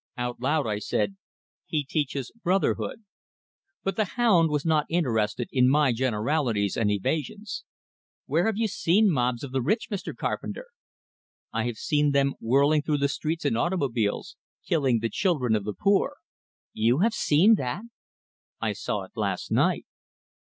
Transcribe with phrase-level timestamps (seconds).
[0.17, 1.15] Out loud I said:
[1.67, 3.03] "He teaches brotherhood."
[3.83, 7.63] But the hound was not interested in my generalities and evasions.
[8.25, 10.15] "Where have you seen mobs of the rich, Mr.
[10.15, 10.69] Carpenter?"
[11.53, 15.75] "I have seen them whirling through the streets in automobiles, killing the children of the
[15.79, 16.17] poor."
[16.73, 17.83] "You have seen that?"
[18.59, 19.85] "I saw it last night."